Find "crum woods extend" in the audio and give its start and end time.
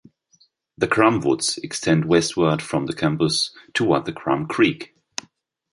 0.87-2.05